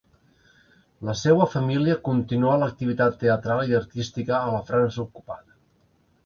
[1.09, 5.57] La seua família continuà l’activitat teatral i artística a la França ocupada.